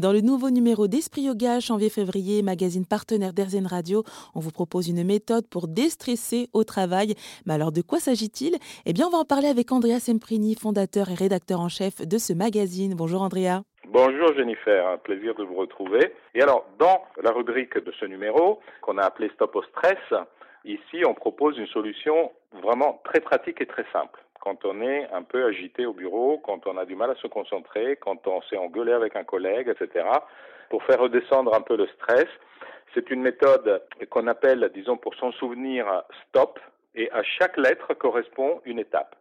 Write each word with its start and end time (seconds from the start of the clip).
Dans 0.00 0.14
le 0.14 0.22
nouveau 0.22 0.48
numéro 0.48 0.88
d'Esprit 0.88 1.24
Yoga, 1.24 1.60
janvier-février, 1.60 2.42
magazine 2.42 2.86
partenaire 2.86 3.34
d'Airzen 3.34 3.66
Radio, 3.66 4.04
on 4.34 4.40
vous 4.40 4.50
propose 4.50 4.88
une 4.88 5.04
méthode 5.04 5.46
pour 5.46 5.68
déstresser 5.68 6.48
au 6.54 6.64
travail. 6.64 7.14
Mais 7.44 7.52
alors, 7.52 7.72
de 7.72 7.82
quoi 7.82 7.98
s'agit-il? 7.98 8.56
Eh 8.86 8.94
bien, 8.94 9.06
on 9.08 9.10
va 9.10 9.18
en 9.18 9.26
parler 9.26 9.48
avec 9.48 9.70
Andrea 9.70 10.00
Semprini, 10.00 10.54
fondateur 10.54 11.10
et 11.10 11.14
rédacteur 11.14 11.60
en 11.60 11.68
chef 11.68 12.00
de 12.00 12.16
ce 12.16 12.32
magazine. 12.32 12.94
Bonjour 12.96 13.20
Andrea. 13.20 13.64
Bonjour 13.86 14.32
Jennifer, 14.34 14.88
un 14.88 14.96
plaisir 14.96 15.34
de 15.34 15.44
vous 15.44 15.56
retrouver. 15.56 16.14
Et 16.34 16.40
alors, 16.40 16.64
dans 16.78 17.02
la 17.22 17.30
rubrique 17.30 17.76
de 17.76 17.92
ce 18.00 18.06
numéro, 18.06 18.60
qu'on 18.80 18.96
a 18.96 19.02
appelé 19.02 19.30
Stop 19.34 19.56
au 19.56 19.62
stress, 19.62 20.00
ici, 20.64 21.04
on 21.06 21.12
propose 21.12 21.58
une 21.58 21.66
solution 21.66 22.32
vraiment 22.62 23.02
très 23.04 23.20
pratique 23.20 23.60
et 23.60 23.66
très 23.66 23.84
simple 23.92 24.24
quand 24.42 24.64
on 24.64 24.82
est 24.82 25.08
un 25.12 25.22
peu 25.22 25.44
agité 25.44 25.86
au 25.86 25.92
bureau, 25.92 26.38
quand 26.38 26.66
on 26.66 26.76
a 26.76 26.84
du 26.84 26.96
mal 26.96 27.10
à 27.10 27.14
se 27.14 27.28
concentrer, 27.28 27.96
quand 28.00 28.26
on 28.26 28.42
s'est 28.42 28.56
engueulé 28.56 28.92
avec 28.92 29.14
un 29.14 29.22
collègue, 29.22 29.68
etc., 29.68 30.04
pour 30.68 30.82
faire 30.82 30.98
redescendre 30.98 31.54
un 31.54 31.60
peu 31.60 31.76
le 31.76 31.86
stress. 31.86 32.26
C'est 32.92 33.08
une 33.10 33.22
méthode 33.22 33.80
qu'on 34.10 34.26
appelle, 34.26 34.68
disons, 34.74 34.96
pour 34.96 35.14
son 35.14 35.30
souvenir, 35.30 35.86
stop, 36.26 36.58
et 36.96 37.08
à 37.12 37.22
chaque 37.22 37.56
lettre 37.56 37.94
correspond 37.94 38.60
une 38.64 38.80
étape. 38.80 39.14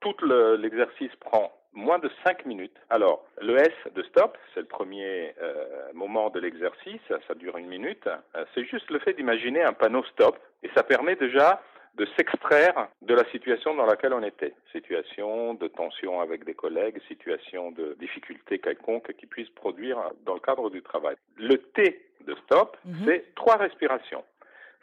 Tout 0.00 0.16
l'exercice 0.58 1.14
prend 1.16 1.52
moins 1.74 1.98
de 1.98 2.10
5 2.24 2.46
minutes. 2.46 2.76
Alors, 2.88 3.22
le 3.42 3.58
S 3.58 3.74
de 3.94 4.02
stop, 4.04 4.38
c'est 4.54 4.60
le 4.60 4.66
premier 4.66 5.34
euh, 5.42 5.92
moment 5.92 6.30
de 6.30 6.40
l'exercice, 6.40 7.02
ça 7.28 7.34
dure 7.34 7.58
une 7.58 7.66
minute. 7.66 8.06
Euh, 8.06 8.44
c'est 8.54 8.64
juste 8.64 8.90
le 8.90 8.98
fait 9.00 9.12
d'imaginer 9.12 9.62
un 9.62 9.74
panneau 9.74 10.04
stop, 10.04 10.38
et 10.62 10.70
ça 10.74 10.82
permet 10.82 11.16
déjà 11.16 11.60
de 11.96 12.06
s'extraire 12.16 12.88
de 13.02 13.14
la 13.14 13.24
situation 13.30 13.74
dans 13.74 13.86
laquelle 13.86 14.12
on 14.12 14.22
était. 14.22 14.54
Situation 14.72 15.54
de 15.54 15.68
tension 15.68 16.20
avec 16.20 16.44
des 16.44 16.54
collègues, 16.54 17.00
situation 17.08 17.70
de 17.70 17.96
difficulté 18.00 18.58
quelconque 18.58 19.12
qui 19.14 19.26
puisse 19.26 19.48
produire 19.50 19.98
dans 20.24 20.34
le 20.34 20.40
cadre 20.40 20.70
du 20.70 20.82
travail. 20.82 21.16
Le 21.36 21.56
T 21.56 22.04
de 22.26 22.34
stop, 22.44 22.76
mhm. 22.84 23.04
c'est 23.06 23.34
trois 23.34 23.56
respirations. 23.56 24.24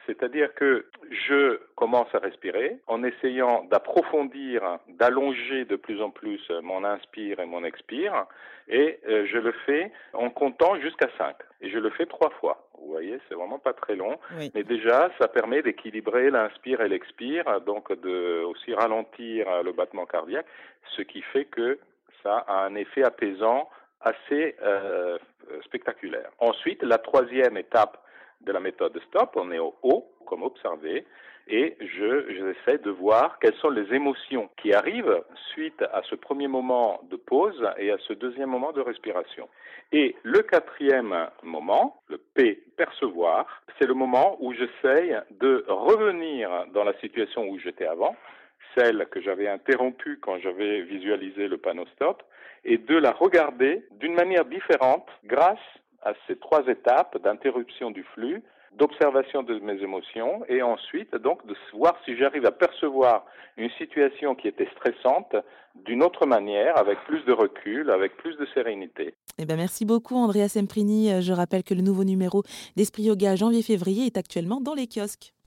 C'est-à-dire 0.08 0.54
que 0.56 0.88
je 1.12 1.60
commence 1.76 2.14
à 2.16 2.20
respirer 2.20 2.78
en 2.88 3.04
essayant 3.04 3.66
d'approfondir, 3.66 4.80
d'allonger 4.88 5.66
de 5.66 5.76
plus 5.76 6.02
en 6.02 6.10
plus 6.10 6.42
mon 6.64 6.84
inspire 6.84 7.40
et 7.40 7.46
mon 7.46 7.64
expire, 7.64 8.26
et 8.68 9.00
euh, 9.08 9.28
je 9.32 9.38
le 9.38 9.52
fais 9.66 9.92
en 10.14 10.30
comptant 10.30 10.80
jusqu'à 10.80 11.10
5. 11.18 11.36
Et 11.62 11.70
je 11.70 11.78
le 11.78 11.90
fais 11.92 12.06
trois 12.08 12.32
fois. 12.32 12.68
Vous 12.82 12.92
voyez, 12.92 13.20
c'est 13.28 13.36
vraiment 13.36 13.60
pas 13.60 13.74
très 13.74 13.96
long, 13.96 14.18
mais 14.54 14.64
déjà 14.64 15.12
ça 15.20 15.28
permet 15.28 15.62
d'équilibrer 15.62 16.30
l'inspire 16.30 16.82
et 16.82 16.90
l'expire, 16.90 17.62
donc 17.62 17.92
de 18.02 18.44
aussi 18.44 18.74
ralentir 18.74 19.46
le 19.64 19.72
battement 19.72 20.06
cardiaque, 20.06 20.48
ce 20.96 21.02
qui 21.02 21.22
fait 21.22 21.46
que 21.46 21.80
ça 22.24 22.38
a 22.48 22.66
un 22.66 22.76
effet 22.76 23.04
apaisant 23.04 23.70
assez 24.02 24.56
euh, 24.64 25.18
spectaculaire. 25.66 26.32
Ensuite, 26.40 26.84
la 26.84 26.98
troisième 26.98 27.58
étape 27.58 28.04
de 28.42 28.52
la 28.52 28.60
méthode 28.60 29.00
STOP, 29.08 29.36
on 29.36 29.52
est 29.52 29.60
au 29.60 29.76
haut, 29.84 30.12
comme 30.26 30.44
observé, 30.44 31.06
et 31.52 31.76
je 31.82 32.26
j'essaie 32.30 32.78
de 32.78 32.90
voir 32.90 33.38
quelles 33.40 33.56
sont 33.56 33.70
les 33.70 33.94
émotions 33.94 34.50
qui 34.58 34.74
arrivent 34.74 35.22
suite 35.52 35.82
à 35.82 36.02
ce 36.10 36.16
premier 36.16 36.48
moment 36.48 37.02
de 37.12 37.18
pause 37.18 37.62
et 37.78 37.92
à 37.92 37.98
ce 38.08 38.14
deuxième 38.14 38.50
moment 38.50 38.72
de 38.72 38.80
respiration. 38.80 39.50
Et 39.92 40.16
le 40.24 40.40
quatrième 40.40 41.14
moment, 41.44 42.02
le 42.08 42.18
P, 42.18 42.64
percevoir, 42.78 43.62
c'est 43.78 43.86
le 43.86 43.94
moment 43.94 44.38
où 44.40 44.54
j'essaie 44.54 45.14
de 45.32 45.66
revenir 45.68 46.50
dans 46.74 46.86
la 46.86 46.98
situation 47.00 47.50
où 47.50 47.60
j'étais 47.60 47.86
avant, 47.86 48.16
celle 48.78 49.06
que 49.08 49.22
j'avais 49.22 49.50
interrompue 49.50 50.20
quand 50.22 50.40
j'avais 50.40 50.82
visualisé 50.84 51.50
le 51.50 51.58
panneau 51.58 51.86
stop, 51.96 52.24
et 52.64 52.78
de 52.78 52.96
la 52.96 53.12
regarder 53.12 53.84
d'une 54.00 54.14
manière 54.14 54.46
différente 54.46 55.08
grâce 55.26 55.60
à 56.04 56.14
ces 56.28 56.38
trois 56.38 56.66
étapes 56.68 57.18
d'interruption 57.22 57.92
du 57.92 58.04
flux, 58.16 58.42
d'observation 58.78 59.44
de 59.44 59.60
mes 59.60 59.82
émotions 59.82 60.44
et 60.48 60.62
ensuite 60.62 61.16
donc 61.16 61.46
de 61.46 61.56
voir 61.74 61.98
si 62.06 62.18
j'arrive 62.18 62.46
à 62.46 62.52
percevoir 62.52 63.26
une 63.58 63.70
situation 63.72 64.36
qui 64.36 64.48
était 64.48 64.70
stressante 64.76 65.36
d'une 65.76 66.04
autre 66.04 66.26
manière, 66.26 66.78
avec 66.78 67.00
plus 67.06 67.24
de 67.26 67.32
recul, 67.32 67.92
avec 67.92 68.18
plus 68.18 68.36
de 68.38 68.46
sérénité. 68.54 69.14
Eh 69.38 69.46
bien, 69.46 69.56
merci 69.56 69.86
beaucoup 69.86 70.16
Andrea 70.16 70.48
Semprini. 70.48 71.22
Je 71.22 71.34
rappelle 71.34 71.64
que 71.64 71.74
le 71.74 71.82
nouveau 71.82 72.04
numéro 72.04 72.44
d'Esprit 72.76 73.04
Yoga 73.04 73.36
janvier-février 73.36 74.06
est 74.06 74.18
actuellement 74.18 74.62
dans 74.62 74.74
les 74.74 74.88
kiosques. 74.88 75.34